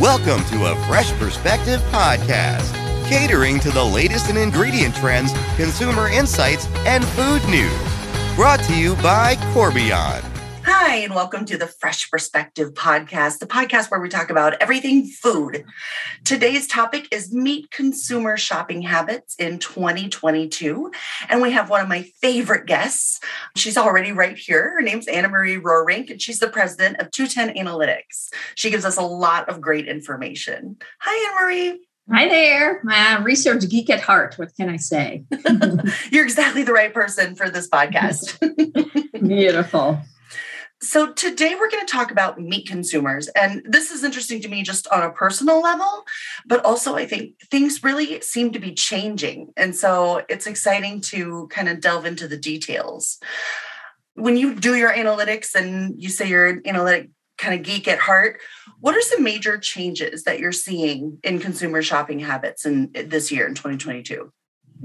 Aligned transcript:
Welcome 0.00 0.44
to 0.46 0.72
a 0.72 0.86
Fresh 0.86 1.12
Perspective 1.20 1.80
podcast, 1.92 2.74
catering 3.08 3.60
to 3.60 3.70
the 3.70 3.84
latest 3.84 4.28
in 4.28 4.36
ingredient 4.36 4.92
trends, 4.96 5.32
consumer 5.54 6.08
insights, 6.08 6.66
and 6.78 7.04
food 7.04 7.44
news. 7.48 7.72
Brought 8.34 8.58
to 8.64 8.76
you 8.76 8.96
by 8.96 9.36
Corbion. 9.52 10.33
Hi, 10.66 10.96
and 10.96 11.14
welcome 11.14 11.44
to 11.44 11.58
the 11.58 11.66
Fresh 11.66 12.10
Perspective 12.10 12.72
podcast, 12.72 13.38
the 13.38 13.46
podcast 13.46 13.90
where 13.90 14.00
we 14.00 14.08
talk 14.08 14.30
about 14.30 14.54
everything 14.62 15.06
food. 15.06 15.62
Today's 16.24 16.66
topic 16.66 17.06
is 17.10 17.34
meat 17.34 17.70
consumer 17.70 18.38
shopping 18.38 18.80
habits 18.80 19.34
in 19.36 19.58
2022. 19.58 20.90
And 21.28 21.42
we 21.42 21.50
have 21.50 21.68
one 21.68 21.82
of 21.82 21.88
my 21.88 22.04
favorite 22.22 22.66
guests. 22.66 23.20
She's 23.56 23.76
already 23.76 24.12
right 24.12 24.38
here. 24.38 24.70
Her 24.70 24.80
name's 24.80 25.06
Anna 25.06 25.28
Marie 25.28 25.60
Roerink, 25.60 26.10
and 26.10 26.22
she's 26.22 26.38
the 26.38 26.48
president 26.48 26.98
of 26.98 27.10
210 27.10 27.62
Analytics. 27.62 28.30
She 28.54 28.70
gives 28.70 28.86
us 28.86 28.96
a 28.96 29.02
lot 29.02 29.50
of 29.50 29.60
great 29.60 29.86
information. 29.86 30.78
Hi, 31.00 31.30
Anna 31.30 31.44
Marie. 31.44 31.80
Hi 32.10 32.28
there, 32.28 32.80
my 32.84 33.14
uh, 33.14 33.22
research 33.22 33.66
geek 33.70 33.88
at 33.88 34.00
heart. 34.00 34.34
What 34.38 34.54
can 34.56 34.68
I 34.68 34.76
say? 34.76 35.24
You're 36.12 36.24
exactly 36.24 36.62
the 36.62 36.74
right 36.74 36.92
person 36.92 37.34
for 37.34 37.48
this 37.48 37.66
podcast. 37.68 38.38
Beautiful. 39.26 39.98
So, 40.84 41.12
today 41.12 41.54
we're 41.54 41.70
going 41.70 41.86
to 41.86 41.90
talk 41.90 42.10
about 42.10 42.38
meat 42.38 42.68
consumers. 42.68 43.28
And 43.28 43.62
this 43.64 43.90
is 43.90 44.04
interesting 44.04 44.42
to 44.42 44.48
me 44.48 44.62
just 44.62 44.86
on 44.88 45.02
a 45.02 45.10
personal 45.10 45.62
level, 45.62 46.04
but 46.46 46.62
also 46.62 46.94
I 46.94 47.06
think 47.06 47.40
things 47.50 47.82
really 47.82 48.20
seem 48.20 48.52
to 48.52 48.58
be 48.58 48.74
changing. 48.74 49.52
And 49.56 49.74
so 49.74 50.22
it's 50.28 50.46
exciting 50.46 51.00
to 51.12 51.48
kind 51.50 51.70
of 51.70 51.80
delve 51.80 52.04
into 52.04 52.28
the 52.28 52.36
details. 52.36 53.18
When 54.12 54.36
you 54.36 54.54
do 54.54 54.76
your 54.76 54.92
analytics 54.92 55.54
and 55.54 56.00
you 56.00 56.10
say 56.10 56.28
you're 56.28 56.48
an 56.48 56.62
analytic 56.66 57.08
kind 57.38 57.54
of 57.54 57.64
geek 57.64 57.88
at 57.88 57.98
heart, 57.98 58.40
what 58.78 58.94
are 58.94 59.00
some 59.00 59.24
major 59.24 59.58
changes 59.58 60.24
that 60.24 60.38
you're 60.38 60.52
seeing 60.52 61.18
in 61.24 61.38
consumer 61.38 61.80
shopping 61.80 62.18
habits 62.18 62.66
in 62.66 62.90
this 62.92 63.32
year 63.32 63.46
in 63.46 63.54
2022? 63.54 64.30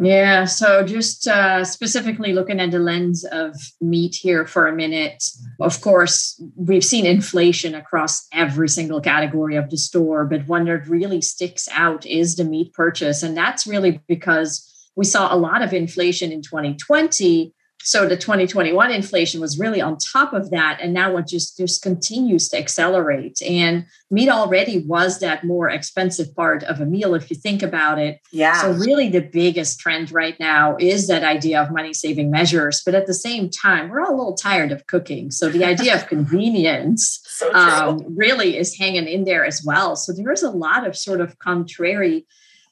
Yeah, 0.02 0.46
so 0.46 0.86
just 0.86 1.28
uh, 1.28 1.66
specifically 1.66 2.32
looking 2.32 2.62
at 2.62 2.72
the 2.72 2.80
lens 2.80 3.26
of 3.26 3.54
meat 3.82 4.16
here 4.16 4.48
for 4.48 4.66
a 4.66 4.76
minute. 4.76 5.22
Of 5.60 5.82
course, 5.82 6.42
we've 6.56 6.86
seen 6.86 7.06
inflation 7.06 7.76
across 7.76 8.26
every 8.32 8.70
single 8.70 9.02
category 9.02 9.58
of 9.58 9.70
the 9.70 9.78
store, 9.78 10.24
but 10.24 10.48
one 10.48 10.66
that 10.66 10.88
really 10.88 11.22
sticks 11.22 11.68
out 11.74 12.06
is 12.06 12.38
the 12.38 12.46
meat 12.46 12.72
purchase. 12.74 13.24
And 13.24 13.36
that's 13.36 13.68
really 13.68 14.00
because 14.08 14.66
we 14.96 15.04
saw 15.04 15.34
a 15.34 15.38
lot 15.38 15.62
of 15.62 15.74
inflation 15.74 16.32
in 16.32 16.44
2020 16.44 17.54
so 17.82 18.08
the 18.08 18.18
2021 18.18 18.92
inflation 18.92 19.40
was 19.40 19.58
really 19.58 19.80
on 19.80 19.98
top 19.98 20.34
of 20.34 20.52
that 20.52 20.80
and 20.82 20.94
now 20.94 21.16
it 21.18 21.28
just 21.28 21.58
just 21.58 21.82
continues 21.82 22.50
to 22.50 22.58
accelerate. 22.58 23.42
And 23.42 23.86
meat 24.12 24.30
already 24.30 24.80
was 24.80 25.20
that 25.20 25.44
more 25.44 25.70
expensive 25.70 26.36
part 26.36 26.64
of 26.64 26.82
a 26.82 26.86
meal 26.86 27.16
if 27.16 27.30
you 27.30 27.38
think 27.38 27.64
about 27.64 27.98
it. 27.98 28.20
Yeah 28.32 28.62
so 28.62 28.72
really 28.72 29.10
the 29.10 29.22
biggest 29.22 29.80
trend 29.80 30.12
right 30.12 30.38
now 30.40 30.76
is 30.80 31.08
that 31.08 31.24
idea 31.24 31.62
of 31.62 31.72
money 31.72 31.94
saving 31.94 32.30
measures 32.30 32.82
but 32.86 32.96
at 32.96 33.08
the 33.08 33.14
same 33.14 33.50
time 33.50 33.90
we're 33.90 34.02
all 34.02 34.14
a 34.14 34.18
little 34.18 34.36
tired 34.36 34.72
of 34.72 34.86
cooking. 34.88 35.32
So 35.32 35.50
the 35.50 35.66
idea 35.66 35.96
of 35.96 36.08
convenience 36.16 37.22
so 37.26 37.54
um, 37.54 38.04
really 38.16 38.58
is 38.58 38.78
hanging 38.78 39.08
in 39.08 39.24
there 39.24 39.46
as 39.46 39.64
well. 39.64 39.96
So 39.96 40.12
there 40.12 40.32
is 40.32 40.44
a 40.44 40.52
lot 40.52 40.86
of 40.86 40.98
sort 40.98 41.22
of 41.22 41.40
contrary 41.40 42.26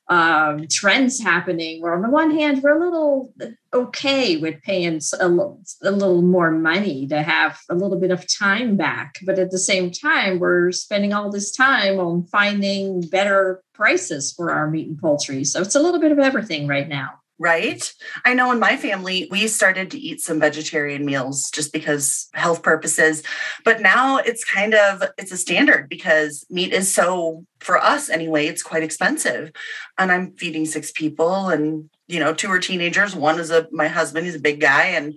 um, 0.09 0.67
trends 0.72 1.19
happening 1.19 1.81
where 1.81 1.94
on 1.94 2.02
the 2.02 2.09
one 2.09 2.31
hand 2.31 2.61
we're 2.63 2.77
a 2.77 2.80
little 2.80 3.33
okay 3.73 4.38
with 4.38 4.61
paying 4.61 5.02
a 5.19 5.27
little, 5.27 5.61
a 5.83 5.91
little 5.91 6.22
more 6.22 6.52
money 6.52 7.05
to 7.08 7.22
have 7.22 7.59
a 7.69 7.75
little 7.75 7.99
bit 7.99 8.11
of 8.11 8.25
time 8.33 8.77
back 8.77 9.16
but 9.25 9.38
at 9.38 9.52
the 9.52 9.58
same 9.58 9.91
time 9.91 10.39
we're 10.39 10.72
spending 10.72 11.14
all 11.14 11.30
this 11.30 11.52
time 11.52 11.99
on 11.99 12.23
finding 12.27 13.02
better 13.02 13.61
prices 13.73 14.33
for 14.33 14.52
our 14.52 14.69
meat 14.69 14.88
and 14.88 14.99
poultry. 14.99 15.44
So 15.44 15.61
it's 15.61 15.75
a 15.75 15.80
little 15.80 16.02
bit 16.02 16.11
of 16.11 16.19
everything 16.19 16.67
right 16.67 16.88
now 16.88 17.19
right? 17.39 17.93
I 18.25 18.33
know 18.33 18.52
in 18.52 18.59
my 18.59 18.77
family, 18.77 19.27
we 19.30 19.48
started 19.48 19.92
to 19.92 19.99
eat 19.99 20.21
some 20.21 20.39
vegetarian 20.39 21.05
meals 21.05 21.52
just 21.52 21.71
because 21.71 22.30
health 22.33 22.64
purposes. 22.64 23.23
But 23.64 23.81
now 23.81 24.17
it's 24.17 24.43
kind 24.43 24.73
of 24.73 25.03
it's 25.17 25.31
a 25.31 25.37
standard 25.37 25.87
because 25.87 26.45
meat 26.49 26.73
is 26.73 26.93
so 26.93 27.45
for 27.59 27.77
us 27.77 28.09
anyway, 28.09 28.48
it's 28.48 28.64
quite 28.64 28.83
expensive. 28.83 29.52
And 29.98 30.11
I'm 30.11 30.31
feeding 30.33 30.65
six 30.65 30.92
people 30.92 31.49
and 31.49 31.89
you 32.08 32.20
know, 32.20 32.33
two 32.33 32.49
are 32.49 32.59
teenagers, 32.59 33.15
one 33.15 33.39
is 33.39 33.52
a 33.52 33.67
my 33.71 33.87
husband, 33.87 34.25
he's 34.25 34.36
a 34.36 34.39
big 34.39 34.59
guy 34.59 34.86
and 34.86 35.15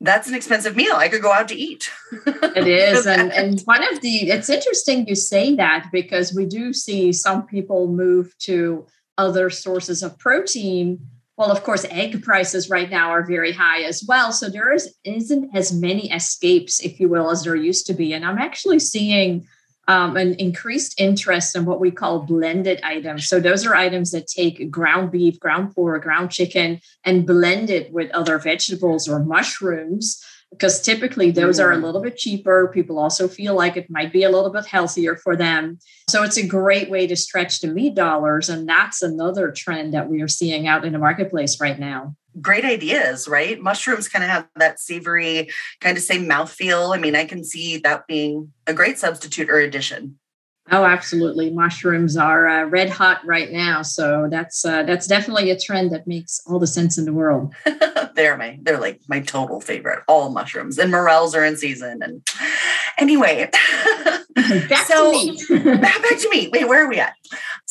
that's 0.00 0.28
an 0.28 0.34
expensive 0.34 0.76
meal. 0.76 0.94
I 0.94 1.08
could 1.08 1.22
go 1.22 1.32
out 1.32 1.48
to 1.48 1.56
eat. 1.56 1.90
it 2.26 2.68
is. 2.68 3.04
And, 3.04 3.32
and 3.34 3.60
one 3.62 3.82
of 3.92 4.00
the, 4.00 4.30
it's 4.30 4.48
interesting 4.48 5.08
you 5.08 5.16
say 5.16 5.56
that 5.56 5.88
because 5.90 6.32
we 6.32 6.46
do 6.46 6.72
see 6.72 7.12
some 7.12 7.46
people 7.46 7.88
move 7.88 8.36
to 8.40 8.86
other 9.16 9.50
sources 9.50 10.04
of 10.04 10.16
protein 10.16 11.00
well, 11.38 11.52
of 11.52 11.62
course, 11.62 11.86
egg 11.88 12.20
prices 12.24 12.68
right 12.68 12.90
now 12.90 13.10
are 13.10 13.24
very 13.24 13.52
high 13.52 13.82
as 13.82 14.02
well. 14.06 14.32
So 14.32 14.48
there 14.48 14.72
is, 14.72 14.92
isn't 15.04 15.56
as 15.56 15.72
many 15.72 16.10
escapes, 16.10 16.80
if 16.80 16.98
you 16.98 17.08
will, 17.08 17.30
as 17.30 17.44
there 17.44 17.54
used 17.54 17.86
to 17.86 17.94
be. 17.94 18.12
And 18.12 18.24
I'm 18.24 18.38
actually 18.38 18.80
seeing 18.80 19.46
um, 19.86 20.16
an 20.16 20.34
increased 20.34 21.00
interest 21.00 21.54
in 21.54 21.64
what 21.64 21.78
we 21.78 21.92
call 21.92 22.26
blended 22.26 22.80
items. 22.82 23.28
So 23.28 23.38
those 23.38 23.64
are 23.64 23.74
items 23.76 24.10
that 24.10 24.26
take 24.26 24.68
ground 24.68 25.12
beef, 25.12 25.38
ground 25.38 25.76
pork, 25.76 26.02
ground 26.02 26.32
chicken, 26.32 26.80
and 27.04 27.24
blend 27.24 27.70
it 27.70 27.92
with 27.92 28.10
other 28.10 28.38
vegetables 28.38 29.08
or 29.08 29.24
mushrooms 29.24 30.20
because 30.50 30.80
typically 30.80 31.30
those 31.30 31.60
are 31.60 31.72
a 31.72 31.76
mm. 31.76 31.82
little 31.82 32.00
bit 32.00 32.16
cheaper. 32.16 32.68
People 32.68 32.98
also 32.98 33.28
feel 33.28 33.54
like 33.54 33.76
it 33.76 33.90
might 33.90 34.12
be 34.12 34.24
a 34.24 34.30
little 34.30 34.50
bit 34.50 34.66
healthier 34.66 35.16
for 35.16 35.36
them. 35.36 35.78
So 36.08 36.22
it's 36.22 36.38
a 36.38 36.46
great 36.46 36.90
way 36.90 37.06
to 37.06 37.16
stretch 37.16 37.60
the 37.60 37.68
meat 37.68 37.94
dollars. 37.94 38.48
And 38.48 38.68
that's 38.68 39.02
another 39.02 39.50
trend 39.50 39.94
that 39.94 40.08
we 40.08 40.22
are 40.22 40.28
seeing 40.28 40.66
out 40.66 40.84
in 40.84 40.92
the 40.92 40.98
marketplace 40.98 41.60
right 41.60 41.78
now. 41.78 42.16
Great 42.40 42.64
ideas, 42.64 43.28
right? 43.28 43.60
Mushrooms 43.60 44.08
kind 44.08 44.24
of 44.24 44.30
have 44.30 44.48
that 44.56 44.80
savory, 44.80 45.50
kind 45.80 45.96
of 45.96 46.02
same 46.02 46.28
mouthfeel. 46.28 46.94
I 46.94 47.00
mean, 47.00 47.16
I 47.16 47.24
can 47.24 47.44
see 47.44 47.78
that 47.78 48.06
being 48.06 48.52
a 48.66 48.72
great 48.72 48.98
substitute 48.98 49.50
or 49.50 49.58
addition. 49.58 50.18
Oh, 50.70 50.84
absolutely. 50.84 51.50
Mushrooms 51.50 52.16
are 52.16 52.46
uh, 52.46 52.64
red 52.64 52.90
hot 52.90 53.24
right 53.24 53.50
now, 53.50 53.82
so 53.82 54.28
that's 54.30 54.64
uh, 54.64 54.82
that's 54.82 55.06
definitely 55.06 55.50
a 55.50 55.58
trend 55.58 55.92
that 55.92 56.06
makes 56.06 56.40
all 56.46 56.58
the 56.58 56.66
sense 56.66 56.98
in 56.98 57.04
the 57.06 57.12
world. 57.12 57.54
they're 58.14 58.36
my 58.36 58.58
they're 58.62 58.80
like 58.80 59.00
my 59.08 59.20
total 59.20 59.60
favorite. 59.60 60.00
All 60.08 60.30
mushrooms 60.30 60.78
and 60.78 60.90
morels 60.90 61.34
are 61.34 61.44
in 61.44 61.56
season. 61.56 62.02
And 62.02 62.22
anyway, 62.98 63.48
back 64.34 64.86
so, 64.86 65.12
to 65.12 65.32
me. 65.32 65.64
back, 65.76 65.80
back 66.02 66.18
to 66.18 66.28
me. 66.30 66.48
Wait, 66.52 66.68
where 66.68 66.84
are 66.84 66.88
we 66.88 67.00
at? 67.00 67.14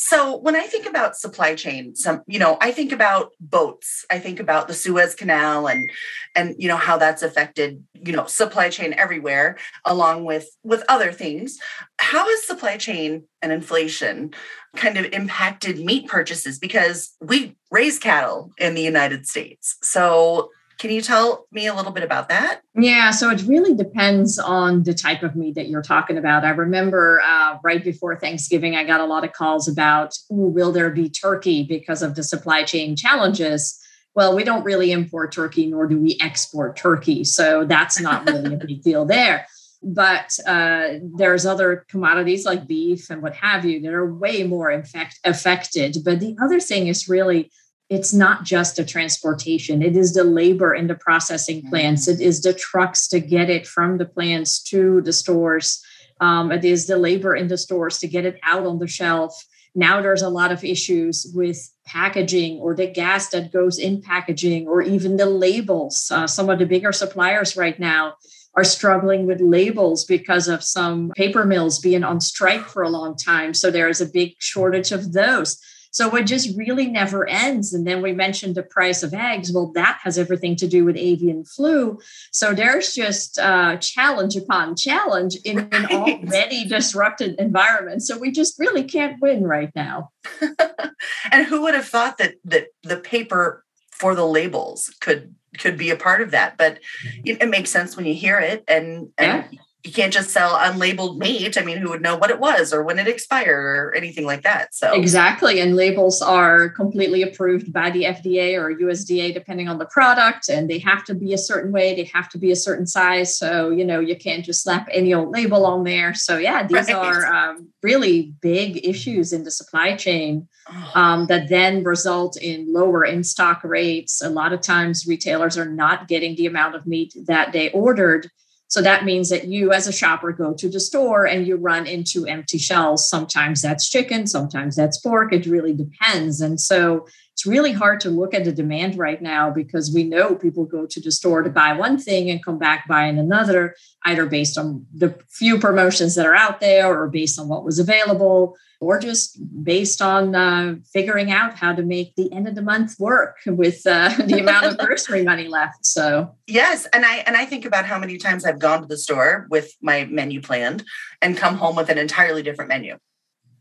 So 0.00 0.36
when 0.36 0.54
I 0.54 0.62
think 0.62 0.86
about 0.86 1.16
supply 1.16 1.56
chain, 1.56 1.96
some 1.96 2.22
you 2.28 2.38
know, 2.38 2.56
I 2.60 2.70
think 2.70 2.92
about 2.92 3.32
boats. 3.40 4.06
I 4.08 4.20
think 4.20 4.38
about 4.38 4.68
the 4.68 4.74
Suez 4.74 5.16
Canal 5.16 5.66
and 5.66 5.90
and 6.36 6.54
you 6.56 6.68
know 6.68 6.76
how 6.76 6.98
that's 6.98 7.24
affected 7.24 7.82
you 7.94 8.12
know 8.12 8.26
supply 8.26 8.68
chain 8.68 8.94
everywhere, 8.96 9.58
along 9.84 10.24
with 10.24 10.48
with 10.62 10.84
other 10.88 11.10
things. 11.10 11.58
How 11.98 12.28
has 12.28 12.46
supply 12.46 12.76
chain 12.76 13.24
and 13.42 13.50
inflation 13.50 14.34
kind 14.76 14.98
of 14.98 15.06
impacted 15.06 15.80
meat 15.80 16.06
purchases? 16.06 16.60
Because 16.60 17.16
we 17.20 17.56
raise 17.72 17.98
cattle 17.98 18.52
in 18.56 18.74
the 18.74 18.82
United 18.82 19.26
States, 19.26 19.78
so 19.82 20.50
can 20.78 20.90
you 20.90 21.02
tell 21.02 21.46
me 21.50 21.66
a 21.66 21.74
little 21.74 21.90
bit 21.90 22.04
about 22.04 22.28
that? 22.28 22.60
Yeah, 22.74 23.10
so 23.10 23.30
it 23.30 23.42
really 23.42 23.74
depends 23.74 24.38
on 24.38 24.84
the 24.84 24.94
type 24.94 25.24
of 25.24 25.34
meat 25.34 25.56
that 25.56 25.68
you're 25.68 25.82
talking 25.82 26.16
about. 26.16 26.44
I 26.44 26.50
remember 26.50 27.20
uh, 27.20 27.58
right 27.64 27.82
before 27.82 28.16
Thanksgiving, 28.16 28.76
I 28.76 28.84
got 28.84 29.00
a 29.00 29.04
lot 29.04 29.24
of 29.24 29.32
calls 29.32 29.66
about 29.66 30.16
will 30.30 30.70
there 30.70 30.90
be 30.90 31.10
turkey 31.10 31.64
because 31.64 32.00
of 32.00 32.14
the 32.14 32.22
supply 32.22 32.62
chain 32.62 32.94
challenges? 32.94 33.78
Well, 34.14 34.36
we 34.36 34.44
don't 34.44 34.64
really 34.64 34.92
import 34.92 35.32
turkey, 35.32 35.66
nor 35.66 35.86
do 35.86 35.98
we 35.98 36.16
export 36.20 36.76
turkey. 36.76 37.24
So 37.24 37.64
that's 37.64 38.00
not 38.00 38.26
really 38.26 38.54
a 38.54 38.56
big 38.66 38.82
deal 38.82 39.04
there. 39.04 39.46
But 39.82 40.36
uh, 40.46 40.94
there's 41.16 41.46
other 41.46 41.86
commodities 41.88 42.44
like 42.44 42.66
beef 42.66 43.10
and 43.10 43.20
what 43.22 43.34
have 43.36 43.64
you 43.64 43.80
that 43.82 43.92
are 43.92 44.12
way 44.12 44.44
more 44.44 44.70
infect- 44.70 45.20
affected. 45.24 45.98
But 46.04 46.20
the 46.20 46.36
other 46.40 46.60
thing 46.60 46.86
is 46.86 47.08
really 47.08 47.50
it's 47.90 48.12
not 48.12 48.44
just 48.44 48.76
the 48.76 48.84
transportation. 48.84 49.82
It 49.82 49.96
is 49.96 50.12
the 50.12 50.24
labor 50.24 50.74
in 50.74 50.88
the 50.88 50.94
processing 50.94 51.60
mm-hmm. 51.60 51.70
plants. 51.70 52.06
It 52.06 52.20
is 52.20 52.42
the 52.42 52.52
trucks 52.52 53.08
to 53.08 53.20
get 53.20 53.48
it 53.48 53.66
from 53.66 53.98
the 53.98 54.04
plants 54.04 54.62
to 54.64 55.00
the 55.00 55.12
stores. 55.12 55.82
Um, 56.20 56.52
it 56.52 56.64
is 56.64 56.86
the 56.86 56.98
labor 56.98 57.34
in 57.34 57.48
the 57.48 57.58
stores 57.58 57.98
to 58.00 58.08
get 58.08 58.26
it 58.26 58.38
out 58.42 58.66
on 58.66 58.78
the 58.78 58.86
shelf. 58.86 59.44
Now 59.74 60.02
there's 60.02 60.22
a 60.22 60.28
lot 60.28 60.52
of 60.52 60.64
issues 60.64 61.30
with 61.34 61.70
packaging 61.86 62.58
or 62.58 62.74
the 62.74 62.88
gas 62.88 63.28
that 63.30 63.52
goes 63.52 63.78
in 63.78 64.02
packaging 64.02 64.66
or 64.66 64.82
even 64.82 65.16
the 65.16 65.26
labels. 65.26 66.10
Uh, 66.10 66.26
some 66.26 66.50
of 66.50 66.58
the 66.58 66.66
bigger 66.66 66.92
suppliers 66.92 67.56
right 67.56 67.78
now 67.78 68.14
are 68.54 68.64
struggling 68.64 69.26
with 69.26 69.40
labels 69.40 70.04
because 70.04 70.48
of 70.48 70.64
some 70.64 71.12
paper 71.16 71.44
mills 71.44 71.78
being 71.78 72.02
on 72.02 72.20
strike 72.20 72.66
for 72.66 72.82
a 72.82 72.88
long 72.88 73.16
time. 73.16 73.54
So 73.54 73.70
there 73.70 73.88
is 73.88 74.00
a 74.00 74.06
big 74.06 74.34
shortage 74.38 74.90
of 74.90 75.12
those 75.12 75.62
So 75.90 76.14
it 76.16 76.24
just 76.24 76.56
really 76.56 76.86
never 76.86 77.26
ends. 77.26 77.72
And 77.72 77.86
then 77.86 78.02
we 78.02 78.12
mentioned 78.12 78.54
the 78.54 78.62
price 78.62 79.02
of 79.02 79.14
eggs. 79.14 79.52
Well, 79.52 79.72
that 79.74 79.98
has 80.02 80.18
everything 80.18 80.56
to 80.56 80.68
do 80.68 80.84
with 80.84 80.96
avian 80.96 81.44
flu. 81.44 81.98
So 82.32 82.54
there's 82.54 82.94
just 82.94 83.38
uh, 83.38 83.76
challenge 83.76 84.36
upon 84.36 84.76
challenge 84.76 85.36
in 85.44 85.56
right. 85.56 85.74
an 85.74 85.86
already 85.86 86.66
disrupted 86.66 87.36
environment. 87.38 88.02
So 88.02 88.18
we 88.18 88.30
just 88.30 88.58
really 88.58 88.84
can't 88.84 89.20
win 89.20 89.44
right 89.44 89.70
now. 89.74 90.10
and 91.32 91.46
who 91.46 91.62
would 91.62 91.74
have 91.74 91.88
thought 91.88 92.18
that 92.18 92.34
that 92.44 92.68
the 92.82 92.96
paper 92.96 93.64
for 93.90 94.14
the 94.14 94.26
labels 94.26 94.94
could 95.00 95.34
could 95.58 95.76
be 95.76 95.90
a 95.90 95.96
part 95.96 96.20
of 96.20 96.30
that 96.30 96.56
but 96.56 96.78
it 97.24 97.48
makes 97.48 97.70
sense 97.70 97.96
when 97.96 98.06
you 98.06 98.14
hear 98.14 98.38
it 98.38 98.62
and 98.68 99.08
and 99.18 99.44
yeah 99.50 99.58
you 99.84 99.92
can't 99.92 100.12
just 100.12 100.30
sell 100.30 100.58
unlabeled 100.58 101.18
meat. 101.18 101.56
I 101.56 101.62
mean, 101.62 101.78
who 101.78 101.90
would 101.90 102.02
know 102.02 102.16
what 102.16 102.30
it 102.30 102.40
was 102.40 102.72
or 102.72 102.82
when 102.82 102.98
it 102.98 103.06
expired 103.06 103.76
or 103.76 103.94
anything 103.94 104.26
like 104.26 104.42
that? 104.42 104.74
So 104.74 104.92
exactly, 104.92 105.60
and 105.60 105.76
labels 105.76 106.20
are 106.20 106.68
completely 106.70 107.22
approved 107.22 107.72
by 107.72 107.90
the 107.90 108.02
FDA 108.02 108.58
or 108.58 108.74
USDA 108.74 109.32
depending 109.32 109.68
on 109.68 109.78
the 109.78 109.86
product, 109.86 110.48
and 110.48 110.68
they 110.68 110.78
have 110.80 111.04
to 111.04 111.14
be 111.14 111.32
a 111.32 111.38
certain 111.38 111.70
way. 111.70 111.94
They 111.94 112.10
have 112.12 112.28
to 112.30 112.38
be 112.38 112.50
a 112.50 112.56
certain 112.56 112.88
size. 112.88 113.38
So 113.38 113.70
you 113.70 113.84
know, 113.84 114.00
you 114.00 114.16
can't 114.16 114.44
just 114.44 114.64
slap 114.64 114.88
any 114.90 115.14
old 115.14 115.30
label 115.30 115.64
on 115.64 115.84
there. 115.84 116.12
So 116.12 116.38
yeah, 116.38 116.66
these 116.66 116.88
right. 116.88 116.94
are 116.94 117.32
um, 117.32 117.68
really 117.80 118.34
big 118.40 118.84
issues 118.84 119.32
in 119.32 119.44
the 119.44 119.50
supply 119.50 119.94
chain. 119.94 120.48
Oh. 120.70 120.92
Um, 120.94 121.26
that 121.28 121.48
then 121.48 121.82
result 121.82 122.36
in 122.36 122.70
lower 122.70 123.02
in 123.02 123.24
stock 123.24 123.64
rates. 123.64 124.20
A 124.20 124.28
lot 124.28 124.52
of 124.52 124.60
times, 124.60 125.06
retailers 125.06 125.56
are 125.56 125.70
not 125.70 126.08
getting 126.08 126.34
the 126.34 126.46
amount 126.46 126.74
of 126.74 126.86
meat 126.86 127.14
that 127.26 127.52
they 127.52 127.70
ordered 127.70 128.28
so 128.68 128.82
that 128.82 129.06
means 129.06 129.30
that 129.30 129.48
you, 129.48 129.72
as 129.72 129.86
a 129.86 129.92
shopper, 129.92 130.30
go 130.30 130.52
to 130.52 130.68
the 130.68 130.78
store 130.78 131.26
and 131.26 131.46
you 131.46 131.56
run 131.56 131.86
into 131.86 132.26
empty 132.26 132.58
shelves. 132.58 133.08
Sometimes 133.08 133.62
that's 133.62 133.88
chicken, 133.88 134.26
sometimes 134.26 134.76
that's 134.76 134.98
pork. 134.98 135.32
It 135.32 135.46
really 135.46 135.72
depends. 135.72 136.42
And 136.42 136.60
so 136.60 137.06
it's 137.38 137.46
really 137.46 137.70
hard 137.70 138.00
to 138.00 138.10
look 138.10 138.34
at 138.34 138.44
the 138.44 138.50
demand 138.50 138.98
right 138.98 139.22
now 139.22 139.48
because 139.48 139.94
we 139.94 140.02
know 140.02 140.34
people 140.34 140.64
go 140.64 140.86
to 140.86 141.00
the 141.00 141.12
store 141.12 141.42
to 141.42 141.50
buy 141.50 141.72
one 141.72 141.96
thing 141.96 142.28
and 142.28 142.44
come 142.44 142.58
back 142.58 142.88
buying 142.88 143.16
another, 143.16 143.76
either 144.06 144.26
based 144.26 144.58
on 144.58 144.84
the 144.92 145.16
few 145.28 145.56
promotions 145.56 146.16
that 146.16 146.26
are 146.26 146.34
out 146.34 146.58
there 146.58 146.92
or 146.92 147.06
based 147.08 147.38
on 147.38 147.46
what 147.46 147.64
was 147.64 147.78
available 147.78 148.56
or 148.80 148.98
just 148.98 149.38
based 149.62 150.02
on 150.02 150.34
uh, 150.34 150.74
figuring 150.92 151.30
out 151.30 151.54
how 151.54 151.72
to 151.72 151.84
make 151.84 152.16
the 152.16 152.32
end 152.32 152.48
of 152.48 152.56
the 152.56 152.62
month 152.62 152.98
work 152.98 153.36
with 153.46 153.86
uh, 153.86 154.08
the 154.26 154.40
amount 154.40 154.66
of 154.66 154.76
grocery 154.76 155.22
money 155.22 155.46
left. 155.46 155.86
So 155.86 156.34
yes, 156.48 156.88
and 156.92 157.06
I 157.06 157.18
and 157.18 157.36
I 157.36 157.44
think 157.44 157.64
about 157.64 157.86
how 157.86 158.00
many 158.00 158.18
times 158.18 158.44
I've 158.44 158.58
gone 158.58 158.80
to 158.80 158.88
the 158.88 158.98
store 158.98 159.46
with 159.48 159.70
my 159.80 160.06
menu 160.06 160.40
planned 160.40 160.82
and 161.22 161.36
come 161.36 161.54
home 161.54 161.76
with 161.76 161.88
an 161.88 161.98
entirely 161.98 162.42
different 162.42 162.68
menu 162.68 162.98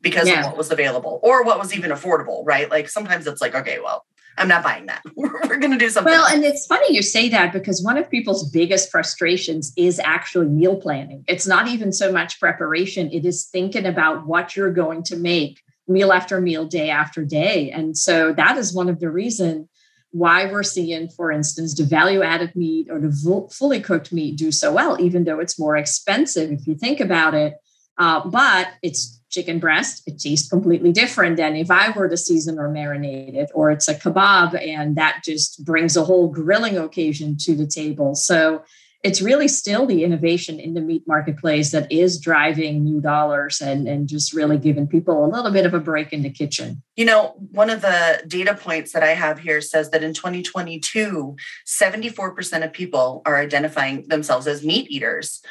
because 0.01 0.27
yeah. 0.27 0.41
of 0.41 0.45
what 0.47 0.57
was 0.57 0.71
available 0.71 1.19
or 1.23 1.43
what 1.43 1.59
was 1.59 1.75
even 1.75 1.91
affordable. 1.91 2.43
Right? 2.45 2.69
Like 2.69 2.89
sometimes 2.89 3.27
it's 3.27 3.41
like, 3.41 3.55
okay, 3.55 3.79
well, 3.79 4.05
I'm 4.37 4.47
not 4.47 4.63
buying 4.63 4.85
that. 4.85 5.01
We're, 5.15 5.57
going 5.57 5.71
to 5.71 5.77
do 5.77 5.89
something. 5.89 6.11
Well, 6.11 6.23
else. 6.25 6.33
and 6.33 6.43
it's 6.43 6.65
funny 6.67 6.93
you 6.93 7.01
say 7.01 7.29
that 7.29 7.51
because 7.51 7.83
one 7.83 7.97
of 7.97 8.09
people's 8.09 8.49
biggest 8.49 8.91
frustrations 8.91 9.73
is 9.75 9.99
actually 10.03 10.47
meal 10.47 10.75
planning. 10.75 11.23
It's 11.27 11.47
not 11.47 11.67
even 11.67 11.91
so 11.91 12.11
much 12.11 12.39
preparation, 12.39 13.11
it 13.11 13.25
is 13.25 13.45
thinking 13.45 13.85
about 13.85 14.27
what 14.27 14.55
you're 14.55 14.71
going 14.71 15.03
to 15.03 15.15
make 15.15 15.61
meal 15.87 16.11
after 16.11 16.39
meal, 16.39 16.65
day 16.65 16.89
after 16.89 17.23
day. 17.25 17.71
And 17.71 17.97
so 17.97 18.33
that 18.33 18.57
is 18.57 18.73
one 18.73 18.89
of 18.89 18.99
the 18.99 19.09
reasons 19.09 19.67
why 20.11 20.51
we're 20.51 20.63
seeing, 20.63 21.09
for 21.09 21.31
instance, 21.31 21.75
the 21.75 21.83
value 21.83 22.21
added 22.21 22.55
meat 22.55 22.87
or 22.89 22.99
the 22.99 23.49
fully 23.51 23.79
cooked 23.79 24.13
meat 24.13 24.37
do 24.37 24.51
so 24.51 24.71
well, 24.71 24.99
even 25.01 25.23
though 25.23 25.39
it's 25.39 25.59
more 25.59 25.77
expensive 25.77 26.51
if 26.51 26.67
you 26.67 26.75
think 26.75 26.99
about 26.99 27.33
it. 27.33 27.55
Uh, 27.97 28.27
but 28.27 28.69
it's 28.83 29.16
chicken 29.29 29.59
breast, 29.59 30.03
it 30.05 30.19
tastes 30.19 30.49
completely 30.49 30.91
different 30.91 31.37
than 31.37 31.55
if 31.55 31.69
I 31.69 31.91
were 31.91 32.09
to 32.09 32.17
season 32.17 32.59
or 32.59 32.69
marinate 32.69 33.35
it, 33.35 33.51
or 33.53 33.71
it's 33.71 33.87
a 33.87 33.95
kebab, 33.95 34.59
and 34.65 34.95
that 34.95 35.21
just 35.23 35.65
brings 35.65 35.97
a 35.97 36.05
whole 36.05 36.29
grilling 36.29 36.77
occasion 36.77 37.37
to 37.41 37.55
the 37.55 37.67
table. 37.67 38.15
So 38.15 38.63
it's 39.03 39.21
really 39.21 39.47
still 39.47 39.85
the 39.85 40.03
innovation 40.03 40.59
in 40.59 40.73
the 40.73 40.81
meat 40.81 41.03
marketplace 41.07 41.71
that 41.71 41.91
is 41.91 42.19
driving 42.19 42.83
new 42.83 42.99
dollars 42.99 43.61
and, 43.61 43.87
and 43.87 44.07
just 44.07 44.33
really 44.33 44.57
giving 44.57 44.87
people 44.87 45.23
a 45.23 45.29
little 45.29 45.51
bit 45.51 45.65
of 45.65 45.73
a 45.73 45.79
break 45.79 46.11
in 46.11 46.23
the 46.23 46.31
kitchen. 46.31 46.81
You 46.95 47.05
know, 47.05 47.35
one 47.51 47.69
of 47.69 47.81
the 47.81 48.23
data 48.27 48.55
points 48.55 48.93
that 48.93 49.03
I 49.03 49.13
have 49.13 49.39
here 49.39 49.61
says 49.61 49.91
that 49.91 50.03
in 50.03 50.13
2022, 50.13 51.35
74% 51.65 52.65
of 52.65 52.73
people 52.73 53.21
are 53.25 53.37
identifying 53.37 54.07
themselves 54.07 54.47
as 54.47 54.65
meat 54.65 54.89
eaters. 54.89 55.41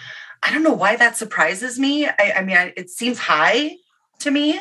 I 0.42 0.52
don't 0.52 0.62
know 0.62 0.72
why 0.72 0.96
that 0.96 1.16
surprises 1.16 1.78
me. 1.78 2.06
I, 2.06 2.34
I 2.36 2.42
mean, 2.42 2.56
I, 2.56 2.72
it 2.76 2.90
seems 2.90 3.18
high 3.18 3.76
to 4.20 4.30
me, 4.30 4.58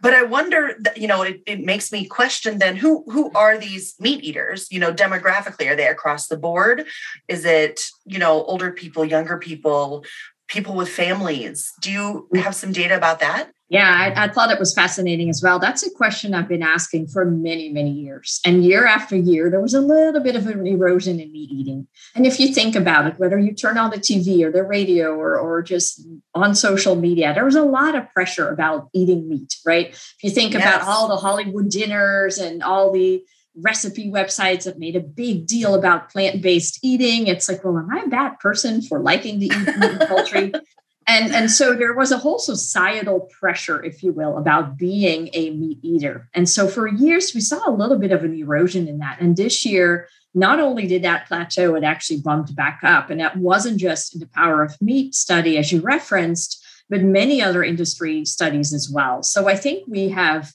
but 0.00 0.14
I 0.14 0.22
wonder 0.22 0.76
that, 0.80 0.96
you 0.96 1.08
know, 1.08 1.22
it, 1.22 1.42
it 1.46 1.60
makes 1.60 1.90
me 1.90 2.06
question 2.06 2.58
then 2.58 2.76
who, 2.76 3.04
who 3.10 3.32
are 3.34 3.58
these 3.58 3.94
meat 3.98 4.22
eaters, 4.22 4.70
you 4.70 4.78
know, 4.78 4.92
demographically, 4.92 5.68
are 5.68 5.76
they 5.76 5.88
across 5.88 6.28
the 6.28 6.36
board? 6.36 6.86
Is 7.28 7.44
it, 7.44 7.80
you 8.04 8.18
know, 8.18 8.44
older 8.44 8.70
people, 8.70 9.04
younger 9.04 9.38
people, 9.38 10.04
people 10.48 10.74
with 10.74 10.88
families? 10.88 11.72
Do 11.80 11.90
you 11.90 12.28
have 12.36 12.54
some 12.54 12.72
data 12.72 12.96
about 12.96 13.20
that? 13.20 13.50
Yeah, 13.68 14.12
I, 14.16 14.24
I, 14.24 14.28
thought 14.28 14.52
it 14.52 14.60
was 14.60 14.72
fascinating 14.72 15.28
as 15.28 15.42
well. 15.42 15.58
That's 15.58 15.84
a 15.84 15.90
question 15.90 16.34
I've 16.34 16.48
been 16.48 16.62
asking 16.62 17.08
for 17.08 17.24
many, 17.24 17.68
many 17.68 17.90
years. 17.90 18.40
And 18.46 18.64
year 18.64 18.86
after 18.86 19.16
year, 19.16 19.50
there 19.50 19.60
was 19.60 19.74
a 19.74 19.80
little 19.80 20.20
bit 20.20 20.36
of 20.36 20.46
an 20.46 20.64
erosion 20.68 21.18
in 21.18 21.32
meat 21.32 21.50
eating. 21.50 21.88
And 22.14 22.26
if 22.26 22.38
you 22.38 22.54
think 22.54 22.76
about 22.76 23.06
it, 23.06 23.18
whether 23.18 23.36
you 23.38 23.52
turn 23.52 23.76
on 23.76 23.90
the 23.90 23.96
TV 23.96 24.44
or 24.44 24.52
the 24.52 24.62
radio 24.62 25.14
or, 25.14 25.36
or 25.36 25.62
just 25.62 26.00
on 26.32 26.54
social 26.54 26.94
media, 26.94 27.34
there 27.34 27.44
was 27.44 27.56
a 27.56 27.64
lot 27.64 27.96
of 27.96 28.08
pressure 28.12 28.48
about 28.48 28.88
eating 28.94 29.28
meat, 29.28 29.56
right? 29.66 29.88
If 29.88 30.16
you 30.22 30.30
think 30.30 30.52
yes. 30.52 30.62
about 30.62 30.82
all 30.82 31.08
the 31.08 31.16
Hollywood 31.16 31.68
dinners 31.68 32.38
and 32.38 32.62
all 32.62 32.92
the 32.92 33.24
recipe 33.56 34.10
websites 34.10 34.64
that 34.64 34.78
made 34.78 34.94
a 34.94 35.00
big 35.00 35.46
deal 35.46 35.74
about 35.74 36.10
plant-based 36.10 36.78
eating. 36.84 37.26
It's 37.26 37.48
like, 37.48 37.64
well, 37.64 37.78
am 37.78 37.88
I 37.90 38.02
a 38.02 38.08
bad 38.08 38.38
person 38.38 38.82
for 38.82 39.00
liking 39.00 39.40
to 39.40 39.46
eat 39.46 39.66
meat 39.66 39.76
and 39.82 40.00
poultry? 40.08 40.52
and 41.06 41.32
and 41.32 41.50
so 41.50 41.74
there 41.74 41.94
was 41.94 42.10
a 42.10 42.18
whole 42.18 42.38
societal 42.38 43.28
pressure 43.38 43.82
if 43.82 44.02
you 44.02 44.12
will 44.12 44.36
about 44.36 44.76
being 44.76 45.30
a 45.32 45.50
meat 45.50 45.78
eater. 45.82 46.28
And 46.34 46.48
so 46.48 46.66
for 46.66 46.88
years 46.88 47.32
we 47.34 47.40
saw 47.40 47.68
a 47.68 47.70
little 47.70 47.98
bit 47.98 48.12
of 48.12 48.24
an 48.24 48.34
erosion 48.34 48.88
in 48.88 48.98
that. 48.98 49.20
And 49.20 49.36
this 49.36 49.64
year 49.64 50.08
not 50.34 50.60
only 50.60 50.86
did 50.86 51.02
that 51.02 51.26
plateau 51.26 51.76
it 51.76 51.84
actually 51.84 52.20
bumped 52.20 52.54
back 52.56 52.80
up. 52.82 53.08
And 53.08 53.20
that 53.20 53.36
wasn't 53.36 53.78
just 53.78 54.14
in 54.14 54.20
the 54.20 54.26
power 54.26 54.62
of 54.62 54.80
meat 54.82 55.14
study 55.14 55.56
as 55.58 55.70
you 55.72 55.80
referenced 55.80 56.62
but 56.88 57.02
many 57.02 57.42
other 57.42 57.64
industry 57.64 58.24
studies 58.24 58.72
as 58.72 58.90
well. 58.90 59.22
So 59.22 59.48
i 59.48 59.54
think 59.54 59.84
we 59.86 60.08
have 60.08 60.52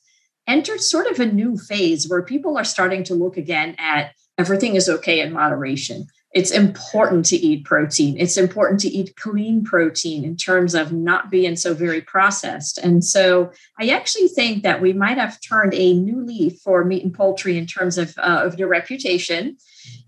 entered 0.47 0.81
sort 0.81 1.07
of 1.07 1.19
a 1.19 1.25
new 1.25 1.57
phase 1.57 2.09
where 2.09 2.23
people 2.23 2.57
are 2.57 2.65
starting 2.65 3.03
to 3.05 3.13
look 3.13 3.37
again 3.37 3.75
at 3.77 4.11
everything 4.37 4.75
is 4.75 4.89
okay 4.89 5.21
in 5.21 5.31
moderation 5.31 6.07
it's 6.33 6.51
important 6.51 7.25
to 7.25 7.35
eat 7.35 7.65
protein. 7.65 8.15
It's 8.17 8.37
important 8.37 8.79
to 8.81 8.87
eat 8.87 9.17
clean 9.17 9.63
protein 9.65 10.23
in 10.23 10.37
terms 10.37 10.73
of 10.73 10.93
not 10.93 11.29
being 11.29 11.57
so 11.57 11.73
very 11.73 11.99
processed. 11.99 12.77
And 12.77 13.03
so 13.03 13.51
I 13.77 13.89
actually 13.89 14.29
think 14.29 14.63
that 14.63 14.81
we 14.81 14.93
might 14.93 15.17
have 15.17 15.41
turned 15.41 15.73
a 15.73 15.93
new 15.93 16.23
leaf 16.23 16.59
for 16.63 16.85
meat 16.85 17.03
and 17.03 17.13
poultry 17.13 17.57
in 17.57 17.67
terms 17.67 17.97
of, 17.97 18.17
uh, 18.17 18.43
of 18.45 18.55
the 18.55 18.65
reputation. 18.65 19.57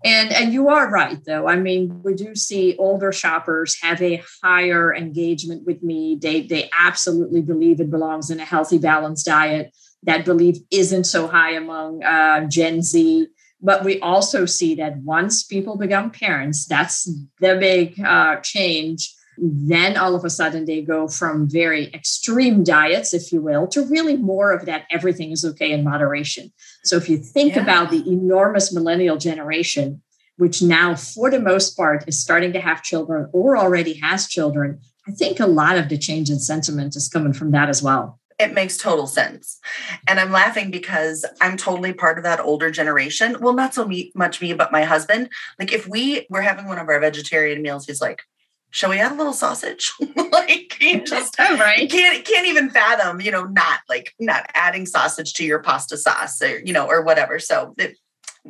And, 0.02 0.32
and 0.32 0.52
you 0.52 0.68
are 0.68 0.90
right, 0.90 1.18
though. 1.26 1.46
I 1.46 1.56
mean, 1.56 2.00
we 2.02 2.14
do 2.14 2.34
see 2.34 2.74
older 2.78 3.12
shoppers 3.12 3.76
have 3.82 4.00
a 4.00 4.22
higher 4.42 4.94
engagement 4.94 5.66
with 5.66 5.82
meat. 5.82 6.22
They, 6.22 6.46
they 6.46 6.70
absolutely 6.72 7.42
believe 7.42 7.80
it 7.80 7.90
belongs 7.90 8.30
in 8.30 8.40
a 8.40 8.44
healthy, 8.46 8.78
balanced 8.78 9.26
diet. 9.26 9.74
That 10.04 10.24
belief 10.24 10.56
isn't 10.70 11.04
so 11.04 11.26
high 11.26 11.52
among 11.52 12.02
uh, 12.02 12.46
Gen 12.46 12.82
Z 12.82 13.26
but 13.64 13.82
we 13.82 13.98
also 14.00 14.44
see 14.44 14.74
that 14.74 14.98
once 14.98 15.42
people 15.42 15.76
become 15.78 16.10
parents, 16.10 16.66
that's 16.66 17.10
the 17.40 17.56
big 17.56 17.98
uh, 17.98 18.36
change. 18.42 19.12
Then 19.38 19.96
all 19.96 20.14
of 20.14 20.24
a 20.24 20.30
sudden 20.30 20.66
they 20.66 20.82
go 20.82 21.08
from 21.08 21.48
very 21.50 21.86
extreme 21.94 22.62
diets, 22.62 23.14
if 23.14 23.32
you 23.32 23.40
will, 23.40 23.66
to 23.68 23.82
really 23.86 24.18
more 24.18 24.52
of 24.52 24.66
that 24.66 24.84
everything 24.90 25.32
is 25.32 25.46
okay 25.46 25.72
in 25.72 25.82
moderation. 25.82 26.52
So 26.84 26.96
if 26.96 27.08
you 27.08 27.16
think 27.16 27.56
yeah. 27.56 27.62
about 27.62 27.90
the 27.90 28.06
enormous 28.06 28.70
millennial 28.70 29.16
generation, 29.16 30.02
which 30.36 30.60
now 30.60 30.94
for 30.94 31.30
the 31.30 31.40
most 31.40 31.74
part 31.74 32.04
is 32.06 32.20
starting 32.20 32.52
to 32.52 32.60
have 32.60 32.82
children 32.82 33.30
or 33.32 33.56
already 33.56 33.94
has 33.94 34.28
children, 34.28 34.80
I 35.08 35.12
think 35.12 35.40
a 35.40 35.46
lot 35.46 35.78
of 35.78 35.88
the 35.88 35.96
change 35.96 36.28
in 36.28 36.38
sentiment 36.38 36.96
is 36.96 37.08
coming 37.08 37.32
from 37.32 37.50
that 37.52 37.70
as 37.70 37.82
well 37.82 38.20
it 38.44 38.54
makes 38.54 38.76
total 38.76 39.06
sense. 39.06 39.58
And 40.06 40.20
I'm 40.20 40.30
laughing 40.30 40.70
because 40.70 41.24
I'm 41.40 41.56
totally 41.56 41.92
part 41.92 42.18
of 42.18 42.24
that 42.24 42.40
older 42.40 42.70
generation. 42.70 43.36
Well, 43.40 43.54
not 43.54 43.74
so 43.74 43.86
me, 43.86 44.12
much 44.14 44.40
me, 44.40 44.52
but 44.52 44.72
my 44.72 44.84
husband. 44.84 45.30
Like 45.58 45.72
if 45.72 45.88
we 45.88 46.26
were 46.30 46.42
having 46.42 46.66
one 46.66 46.78
of 46.78 46.88
our 46.88 47.00
vegetarian 47.00 47.62
meals, 47.62 47.86
he's 47.86 48.00
like, 48.00 48.22
shall 48.70 48.90
we 48.90 48.98
add 48.98 49.12
a 49.12 49.14
little 49.14 49.32
sausage? 49.32 49.92
like 50.16 50.76
he 50.78 51.00
just 51.04 51.36
oh, 51.38 51.56
right. 51.58 51.90
can't 51.90 52.24
can't 52.24 52.46
even 52.46 52.70
fathom, 52.70 53.20
you 53.20 53.30
know, 53.30 53.44
not 53.44 53.80
like 53.88 54.14
not 54.18 54.50
adding 54.54 54.84
sausage 54.84 55.32
to 55.34 55.44
your 55.44 55.60
pasta 55.60 55.96
sauce 55.96 56.42
or 56.42 56.58
you 56.58 56.72
know, 56.72 56.86
or 56.86 57.02
whatever. 57.02 57.38
So 57.38 57.74
it 57.78 57.96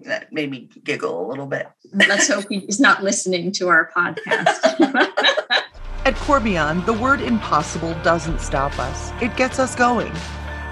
that 0.02 0.32
made 0.32 0.50
me 0.50 0.68
giggle 0.82 1.24
a 1.24 1.28
little 1.28 1.46
bit. 1.46 1.68
Let's 1.92 2.28
hope 2.28 2.46
he's 2.48 2.80
not 2.80 3.04
listening 3.04 3.52
to 3.52 3.68
our 3.68 3.90
podcast. 3.96 5.10
Corbion, 6.24 6.86
the 6.86 6.92
word 6.94 7.20
impossible 7.20 7.92
doesn't 8.02 8.40
stop 8.40 8.78
us, 8.78 9.12
it 9.20 9.36
gets 9.36 9.58
us 9.58 9.74
going. 9.74 10.10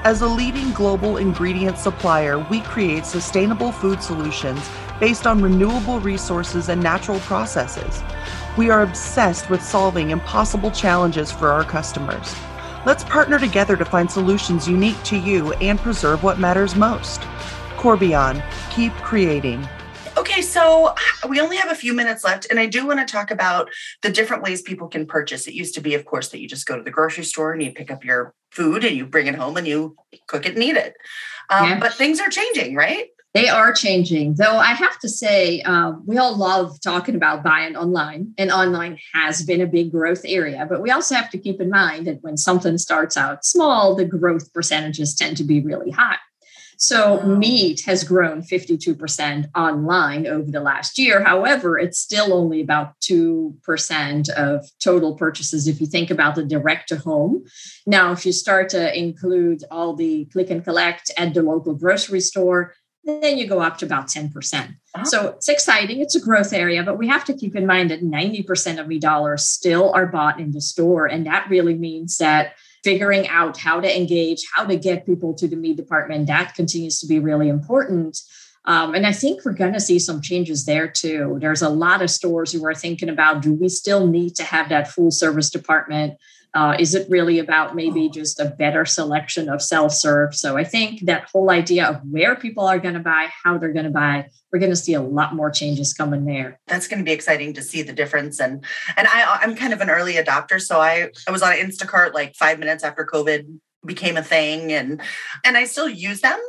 As 0.03 0.23
a 0.23 0.27
leading 0.27 0.73
global 0.73 1.19
ingredient 1.19 1.77
supplier, 1.77 2.39
we 2.39 2.63
create 2.63 3.05
sustainable 3.05 3.71
food 3.71 4.03
solutions 4.03 4.67
based 4.99 5.27
on 5.27 5.43
renewable 5.43 6.01
resources 6.01 6.71
and 6.71 6.83
natural 6.83 7.21
processes. 7.21 8.03
We 8.57 8.71
are 8.71 8.83
obsessed 8.83 9.51
with 9.51 9.63
solving 9.63 10.09
impossible 10.09 10.71
challenges 10.71 11.31
for 11.31 11.49
our 11.49 11.65
customers. 11.65 12.35
Let's 12.87 13.05
partner 13.05 13.39
together 13.39 13.77
to 13.77 13.85
find 13.85 14.11
solutions 14.11 14.67
unique 14.67 15.03
to 15.03 15.19
you 15.19 15.53
and 15.55 15.79
preserve 15.79 16.23
what 16.23 16.39
matters 16.39 16.75
most. 16.77 17.21
Corbion, 17.77 18.43
keep 18.71 18.95
creating. 18.95 19.69
Okay, 20.33 20.41
so 20.41 20.95
we 21.29 21.41
only 21.41 21.59
have 21.59 21.71
a 21.71 21.75
few 21.75 21.93
minutes 21.93 22.25
left, 22.25 22.47
and 22.49 22.59
I 22.59 22.65
do 22.65 22.87
want 22.87 23.07
to 23.07 23.13
talk 23.13 23.31
about 23.31 23.69
the 24.01 24.09
different 24.09 24.43
ways 24.43 24.63
people 24.63 24.89
can 24.89 25.05
purchase. 25.05 25.47
It 25.47 25.53
used 25.53 25.75
to 25.75 25.83
be, 25.83 25.95
of 25.95 26.07
course, 26.07 26.31
that 26.31 26.41
you 26.41 26.49
just 26.49 26.65
go 26.67 26.75
to 26.75 26.83
the 26.83 26.91
grocery 26.91 27.25
store 27.25 27.53
and 27.53 27.63
you 27.63 27.71
pick 27.71 27.91
up 27.91 28.03
your 28.03 28.33
food 28.51 28.83
and 28.83 28.97
you 28.97 29.05
bring 29.05 29.27
it 29.27 29.35
home 29.35 29.59
and 29.59 29.67
you 29.67 29.95
cook 30.29 30.47
it 30.47 30.55
and 30.55 30.65
eat 30.65 30.77
it. 30.77 30.95
Um, 31.51 31.69
yeah. 31.69 31.79
But 31.79 31.93
things 31.93 32.19
are 32.19 32.31
changing, 32.31 32.75
right? 32.75 33.09
They 33.35 33.51
are 33.51 33.75
changing, 33.75 34.37
though. 34.37 34.57
I 34.57 34.73
have 34.73 34.99
to 35.01 35.09
say, 35.09 35.61
uh, 35.63 35.93
we 36.07 36.17
all 36.17 36.35
love 36.35 36.81
talking 36.81 37.15
about 37.15 37.43
buying 37.43 37.77
online, 37.77 38.33
and 38.39 38.51
online 38.51 38.99
has 39.13 39.43
been 39.43 39.61
a 39.61 39.67
big 39.67 39.93
growth 39.93 40.23
area. 40.25 40.67
But 40.67 40.81
we 40.81 40.91
also 40.91 41.15
have 41.15 41.29
to 41.31 41.39
keep 41.39 41.61
in 41.61 41.69
mind 41.69 42.07
that 42.07 42.23
when 42.23 42.39
something 42.39 42.79
starts 42.79 43.19
out 43.19 43.45
small, 43.45 43.95
the 43.95 44.07
growth 44.07 44.51
percentages 44.55 45.15
tend 45.15 45.37
to 45.37 45.45
be 45.45 45.61
really 45.61 45.91
high. 45.91 46.17
So 46.83 47.23
meat 47.23 47.83
has 47.87 48.03
grown 48.03 48.43
52% 48.43 49.51
online 49.55 50.27
over 50.27 50.51
the 50.51 50.59
last 50.59 50.99
year. 50.99 51.23
However, 51.23 51.79
it's 51.79 52.01
still 52.01 52.33
only 52.33 52.61
about 52.61 52.99
2% 53.03 54.29
of 54.31 54.69
total 54.83 55.15
purchases 55.15 55.69
if 55.69 55.81
you 55.81 55.87
think 55.87 56.11
about 56.11 56.35
the 56.35 56.43
direct 56.43 56.89
to 56.89 56.97
home. 56.97 57.45
Now, 57.87 58.11
if 58.11 58.27
you 58.27 58.33
start 58.33 58.69
to 58.71 58.99
include 58.99 59.63
all 59.71 59.95
the 59.95 60.25
click 60.33 60.51
and 60.51 60.65
collect 60.65 61.13
at 61.17 61.35
the 61.35 61.43
local 61.45 61.77
grocery 61.77 62.21
store, 62.21 62.75
then 63.05 63.39
you 63.39 63.47
go 63.47 63.61
up 63.61 63.79
to 63.79 63.87
about 63.87 64.09
10%. 64.09 64.33
Oh. 64.35 64.75
Ah. 64.97 65.03
So 65.05 65.29
it's 65.29 65.49
exciting. 65.49 66.01
It's 66.01 66.17
a 66.17 66.21
growth 66.21 66.53
area, 66.53 66.83
but 66.83 66.99
we 66.99 67.07
have 67.07 67.25
to 67.27 67.35
keep 67.35 67.55
in 67.55 67.65
mind 67.65 67.93
that 67.93 68.03
90% 68.03 68.81
of 68.81 68.89
me 68.89 68.99
dollars 68.99 69.45
still 69.45 69.93
are 69.95 70.07
bought 70.07 70.41
in 70.41 70.51
the 70.51 70.61
store. 70.61 71.07
And 71.07 71.27
that 71.27 71.49
really 71.49 71.75
means 71.75 72.19
that 72.19 72.55
figuring 72.83 73.29
out 73.29 73.57
how 73.57 73.81
to 73.81 73.97
engage, 73.97 74.45
how 74.55 74.65
to 74.65 74.77
get 74.77 75.07
people 75.07 75.35
to 75.35 75.47
the 75.47 75.57
meat 75.57 75.77
department, 75.77 76.27
that 76.27 76.55
continues 76.55 76.99
to 77.01 77.07
be 77.07 77.19
really 77.19 77.49
important. 77.49 78.21
Um, 78.65 78.95
and 78.95 79.07
I 79.07 79.13
think 79.13 79.45
we're 79.45 79.53
going 79.53 79.73
to 79.73 79.81
see 79.81 79.99
some 79.99 80.21
changes 80.21 80.65
there 80.65 80.89
too. 80.89 81.39
There's 81.41 81.63
a 81.63 81.69
lot 81.69 82.03
of 82.03 82.11
stores 82.11 82.53
who 82.53 82.65
are 82.65 82.75
thinking 82.75 83.09
about 83.09 83.43
do 83.43 83.53
we 83.53 83.69
still 83.69 84.07
need 84.07 84.37
to 84.37 84.45
have 84.45 84.69
that 84.69 84.89
full 84.89 85.11
service 85.11 85.51
department? 85.51 86.15
Uh, 86.55 86.77
is 86.79 86.95
it 86.95 87.09
really 87.09 87.39
about 87.39 87.75
maybe 87.75 88.07
oh. 88.07 88.13
just 88.13 88.39
a 88.39 88.45
better 88.45 88.85
selection 88.85 89.49
of 89.49 89.63
self 89.63 89.93
serve? 89.93 90.35
So 90.35 90.57
I 90.57 90.65
think 90.65 91.01
that 91.07 91.29
whole 91.31 91.51
idea 91.51 91.87
of 91.87 92.01
where 92.11 92.37
people 92.37 92.65
are 92.65 92.79
going 92.79 92.95
to 92.95 93.01
buy, 93.01 93.31
how 93.43 93.59
they're 93.59 93.73
going 93.73 93.87
to 93.87 93.91
buy, 93.91 94.29
we're 94.53 94.59
going 94.59 94.71
to 94.71 94.77
see 94.77 94.95
a 94.95 95.01
lot 95.01 95.35
more 95.35 95.51
changes 95.51 95.95
coming 95.95 96.25
there. 96.25 96.61
That's 96.67 96.89
going 96.89 96.99
to 96.99 97.05
be 97.05 97.13
exciting 97.13 97.55
to 97.55 97.63
see 97.63 97.83
the 97.83 97.93
difference. 97.93 98.41
And 98.41 98.65
and 98.97 99.09
I 99.09 99.39
I'm 99.41 99.57
kind 99.57 99.73
of 99.73 99.81
an 99.81 99.91
early 99.91 100.15
adopter, 100.15 100.61
so 100.61 100.81
I 100.81 101.11
I 101.27 101.31
was 101.31 101.43
on 101.43 101.53
Instacart 101.53 102.13
like 102.13 102.35
five 102.37 102.59
minutes 102.59 102.85
after 102.85 103.07
COVID 103.11 103.59
became 103.85 104.17
a 104.17 104.23
thing 104.23 104.73
and 104.73 105.01
and 105.45 105.57
I 105.57 105.65
still 105.65 105.89
use 105.89 106.21
them 106.21 106.41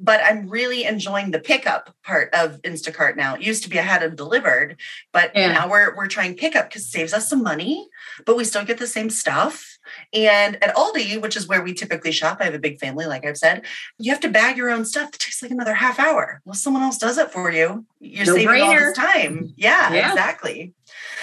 but 0.00 0.20
I'm 0.24 0.48
really 0.48 0.84
enjoying 0.84 1.30
the 1.30 1.38
pickup 1.38 1.94
part 2.02 2.34
of 2.34 2.60
Instacart 2.62 3.16
now. 3.16 3.34
It 3.34 3.42
used 3.42 3.62
to 3.64 3.70
be 3.70 3.78
I 3.78 3.82
had 3.82 4.02
them 4.02 4.16
delivered 4.16 4.80
but 5.12 5.30
yeah. 5.34 5.52
now 5.52 5.68
we're 5.68 5.96
we're 5.96 6.06
trying 6.06 6.34
pickup 6.34 6.70
cuz 6.70 6.82
it 6.82 6.90
saves 6.90 7.12
us 7.12 7.28
some 7.28 7.42
money 7.42 7.88
but 8.26 8.36
we 8.36 8.44
still 8.44 8.64
get 8.64 8.78
the 8.78 8.86
same 8.86 9.10
stuff 9.10 9.78
and 10.12 10.62
at 10.62 10.74
Aldi 10.74 11.20
which 11.20 11.36
is 11.36 11.46
where 11.46 11.62
we 11.62 11.74
typically 11.74 12.12
shop 12.12 12.38
I 12.40 12.44
have 12.44 12.54
a 12.54 12.58
big 12.58 12.80
family 12.80 13.06
like 13.06 13.24
I've 13.24 13.38
said 13.38 13.64
you 13.98 14.10
have 14.12 14.20
to 14.20 14.28
bag 14.28 14.56
your 14.56 14.70
own 14.70 14.84
stuff 14.84 15.10
it 15.14 15.20
takes 15.20 15.42
like 15.42 15.52
another 15.52 15.74
half 15.74 16.00
hour 16.00 16.42
well 16.44 16.54
someone 16.54 16.82
else 16.82 16.98
does 16.98 17.18
it 17.18 17.30
for 17.30 17.52
you 17.52 17.84
you're 18.00 18.26
no 18.26 18.34
saving 18.34 18.48
brainer. 18.48 18.64
all 18.64 18.74
this 18.74 18.96
time 18.96 19.54
yeah, 19.56 19.92
yeah. 19.92 20.10
exactly 20.10 20.74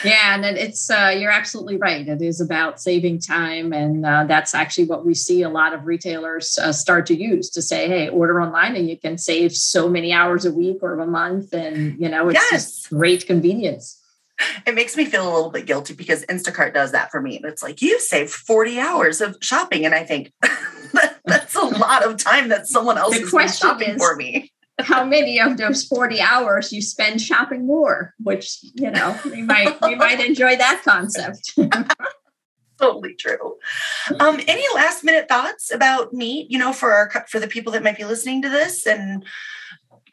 yeah, 0.03 0.35
and 0.35 0.45
it's 0.45 0.89
uh, 0.89 1.15
you're 1.17 1.31
absolutely 1.31 1.77
right. 1.77 2.07
It 2.07 2.21
is 2.21 2.41
about 2.41 2.79
saving 2.79 3.19
time, 3.19 3.73
and 3.73 4.05
uh, 4.05 4.25
that's 4.25 4.53
actually 4.53 4.85
what 4.85 5.05
we 5.05 5.13
see 5.13 5.41
a 5.41 5.49
lot 5.49 5.73
of 5.73 5.85
retailers 5.85 6.57
uh, 6.57 6.71
start 6.71 7.05
to 7.07 7.15
use 7.15 7.49
to 7.51 7.61
say, 7.61 7.87
"Hey, 7.87 8.09
order 8.09 8.41
online, 8.41 8.75
and 8.75 8.89
you 8.89 8.97
can 8.97 9.17
save 9.17 9.53
so 9.53 9.89
many 9.89 10.13
hours 10.13 10.45
a 10.45 10.51
week 10.51 10.77
or 10.81 10.99
a 10.99 11.07
month." 11.07 11.53
And 11.53 11.99
you 11.99 12.09
know, 12.09 12.29
it's 12.29 12.35
yes. 12.35 12.51
just 12.51 12.89
great 12.89 13.25
convenience. 13.25 14.01
It 14.67 14.75
makes 14.75 14.95
me 14.95 15.05
feel 15.05 15.27
a 15.27 15.33
little 15.33 15.49
bit 15.49 15.65
guilty 15.65 15.95
because 15.95 16.23
Instacart 16.27 16.73
does 16.73 16.91
that 16.91 17.09
for 17.09 17.19
me. 17.19 17.39
It's 17.43 17.63
like 17.63 17.81
you 17.81 17.99
saved 17.99 18.29
40 18.29 18.79
hours 18.79 19.19
of 19.19 19.35
shopping, 19.41 19.83
and 19.83 19.95
I 19.95 20.03
think 20.03 20.31
that's 21.25 21.55
a 21.55 21.61
lot 21.61 22.03
of 22.03 22.17
time 22.17 22.49
that 22.49 22.67
someone 22.67 22.97
else 22.97 23.17
the 23.17 23.37
is 23.37 23.57
shopping 23.57 23.89
is, 23.91 23.97
for 23.97 24.15
me 24.15 24.51
how 24.79 25.03
many 25.03 25.39
of 25.39 25.57
those 25.57 25.83
40 25.85 26.21
hours 26.21 26.71
you 26.71 26.81
spend 26.81 27.21
shopping 27.21 27.65
more, 27.65 28.13
which, 28.19 28.59
you 28.75 28.91
know, 28.91 29.19
we 29.25 29.41
might 29.41 29.79
we 29.81 29.95
might 29.95 30.23
enjoy 30.23 30.55
that 30.55 30.81
concept. 30.83 31.53
totally 32.79 33.15
true. 33.15 33.57
Um, 34.19 34.39
any 34.47 34.63
last 34.75 35.03
minute 35.03 35.27
thoughts 35.27 35.73
about 35.73 36.13
meat, 36.13 36.51
you 36.51 36.59
know, 36.59 36.73
for 36.73 36.93
our 36.93 37.25
for 37.27 37.39
the 37.39 37.47
people 37.47 37.73
that 37.73 37.83
might 37.83 37.97
be 37.97 38.05
listening 38.05 38.41
to 38.43 38.49
this 38.49 38.85
and 38.85 39.25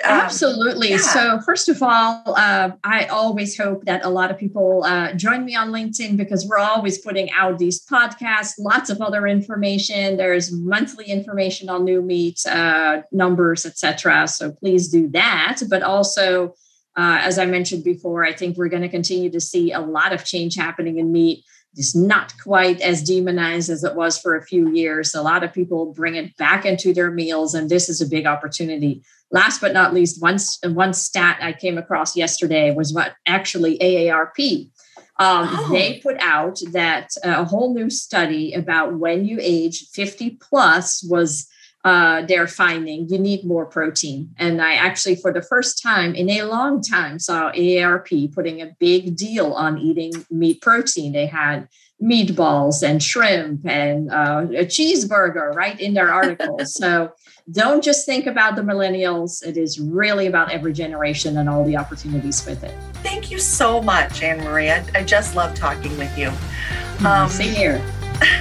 um, 0.02 0.10
Absolutely. 0.10 0.90
Yeah. 0.90 0.96
So, 0.96 1.40
first 1.40 1.68
of 1.68 1.82
all, 1.82 2.22
uh, 2.36 2.70
I 2.82 3.04
always 3.06 3.56
hope 3.56 3.84
that 3.84 4.04
a 4.04 4.08
lot 4.08 4.30
of 4.30 4.38
people 4.38 4.82
uh, 4.84 5.12
join 5.12 5.44
me 5.44 5.54
on 5.54 5.70
LinkedIn 5.70 6.16
because 6.16 6.46
we're 6.46 6.58
always 6.58 6.98
putting 6.98 7.30
out 7.30 7.58
these 7.58 7.84
podcasts, 7.84 8.54
lots 8.58 8.90
of 8.90 9.00
other 9.00 9.26
information. 9.26 10.16
There's 10.16 10.50
monthly 10.52 11.06
information 11.06 11.68
on 11.68 11.84
new 11.84 12.02
meat 12.02 12.40
uh, 12.46 13.02
numbers, 13.12 13.64
etc. 13.64 14.26
So, 14.26 14.50
please 14.50 14.88
do 14.88 15.08
that. 15.10 15.60
But 15.70 15.82
also, 15.82 16.54
uh, 16.96 17.18
as 17.20 17.38
I 17.38 17.46
mentioned 17.46 17.84
before, 17.84 18.24
I 18.24 18.32
think 18.32 18.56
we're 18.56 18.68
going 18.68 18.82
to 18.82 18.88
continue 18.88 19.30
to 19.30 19.40
see 19.40 19.72
a 19.72 19.80
lot 19.80 20.12
of 20.12 20.24
change 20.24 20.56
happening 20.56 20.98
in 20.98 21.12
meat. 21.12 21.44
It's 21.76 21.94
not 21.94 22.32
quite 22.42 22.80
as 22.80 23.02
demonized 23.02 23.68
as 23.68 23.82
it 23.82 23.96
was 23.96 24.18
for 24.18 24.36
a 24.36 24.44
few 24.44 24.70
years. 24.70 25.14
A 25.14 25.22
lot 25.22 25.42
of 25.42 25.52
people 25.52 25.92
bring 25.92 26.14
it 26.14 26.36
back 26.36 26.64
into 26.64 26.94
their 26.94 27.10
meals, 27.10 27.54
and 27.54 27.68
this 27.68 27.88
is 27.88 28.00
a 28.00 28.06
big 28.06 28.26
opportunity 28.26 29.02
last 29.34 29.60
but 29.60 29.72
not 29.72 29.92
least, 29.92 30.22
one, 30.22 30.38
one 30.74 30.94
stat 30.94 31.38
I 31.42 31.52
came 31.52 31.76
across 31.76 32.16
yesterday 32.16 32.72
was 32.72 32.94
what 32.94 33.14
actually 33.26 33.78
AARP. 33.78 34.70
Um, 35.18 35.48
oh. 35.50 35.68
They 35.72 36.00
put 36.00 36.16
out 36.20 36.60
that 36.72 37.10
uh, 37.24 37.34
a 37.38 37.44
whole 37.44 37.74
new 37.74 37.90
study 37.90 38.52
about 38.52 38.94
when 38.94 39.24
you 39.24 39.38
age 39.40 39.88
50 39.92 40.38
plus 40.40 41.04
was 41.04 41.48
uh, 41.84 42.22
their 42.22 42.46
finding 42.46 43.08
you 43.08 43.18
need 43.18 43.44
more 43.44 43.66
protein. 43.66 44.30
And 44.38 44.62
I 44.62 44.74
actually, 44.74 45.16
for 45.16 45.32
the 45.32 45.42
first 45.42 45.82
time 45.82 46.14
in 46.14 46.30
a 46.30 46.44
long 46.44 46.82
time, 46.82 47.18
saw 47.18 47.52
AARP 47.52 48.34
putting 48.34 48.62
a 48.62 48.74
big 48.78 49.16
deal 49.16 49.52
on 49.52 49.78
eating 49.78 50.12
meat 50.30 50.62
protein. 50.62 51.12
They 51.12 51.26
had 51.26 51.68
meatballs 52.02 52.82
and 52.82 53.02
shrimp 53.02 53.66
and 53.66 54.10
uh, 54.10 54.46
a 54.50 54.64
cheeseburger 54.64 55.54
right 55.54 55.78
in 55.78 55.94
their 55.94 56.12
articles. 56.12 56.74
so 56.80 57.12
don't 57.52 57.84
just 57.84 58.06
think 58.06 58.26
about 58.26 58.56
the 58.56 58.62
millennials. 58.62 59.46
It 59.46 59.56
is 59.56 59.78
really 59.78 60.26
about 60.26 60.50
every 60.50 60.72
generation 60.72 61.36
and 61.36 61.48
all 61.48 61.64
the 61.64 61.76
opportunities 61.76 62.44
with 62.46 62.64
it. 62.64 62.74
Thank 63.02 63.30
you 63.30 63.38
so 63.38 63.82
much, 63.82 64.22
Anne 64.22 64.42
Marie. 64.42 64.70
I, 64.70 64.84
I 64.94 65.04
just 65.04 65.36
love 65.36 65.54
talking 65.54 65.96
with 65.98 66.16
you. 66.16 66.28
Mm-hmm. 66.28 67.06
Um, 67.06 67.28
Same 67.28 67.54
here. 67.54 68.03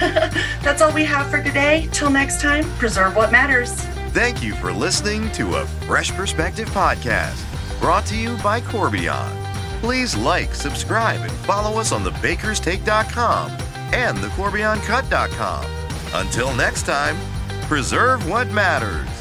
that's 0.62 0.82
all 0.82 0.92
we 0.92 1.04
have 1.04 1.30
for 1.30 1.42
today. 1.42 1.88
Till 1.92 2.10
next 2.10 2.40
time, 2.40 2.64
preserve 2.78 3.16
what 3.16 3.32
matters. 3.32 3.72
Thank 4.12 4.42
you 4.42 4.54
for 4.54 4.72
listening 4.72 5.30
to 5.32 5.56
a 5.56 5.66
Fresh 5.86 6.12
Perspective 6.12 6.68
podcast 6.70 7.44
brought 7.84 8.06
to 8.06 8.16
you 8.16 8.34
by 8.38 8.62
Corbion. 8.62 9.30
Please 9.80 10.16
like, 10.16 10.54
subscribe, 10.54 11.20
and 11.20 11.30
follow 11.30 11.78
us 11.78 11.92
on 11.92 12.02
thebakerstake.com 12.02 13.50
and 13.92 14.16
thecorbioncut.com. 14.16 15.66
Until 16.14 16.54
next 16.54 16.84
time, 16.86 17.16
preserve 17.68 18.26
what 18.26 18.48
matters. 18.52 19.13